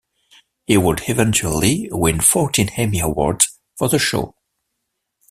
[0.65, 4.33] He would eventually win fourteen Emmy Awards for the show.